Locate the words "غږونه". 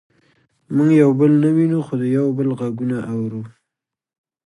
2.59-2.97